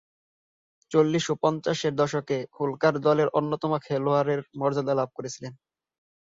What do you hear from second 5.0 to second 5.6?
করেছিলেন।